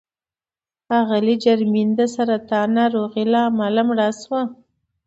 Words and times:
اغلې 0.99 1.35
جرمین 1.43 1.89
د 1.99 2.01
سرطان 2.15 2.67
ناروغۍ 2.77 3.25
له 3.33 3.39
امله 3.49 3.81
مړه 3.89 4.07
شوه. 4.21 4.41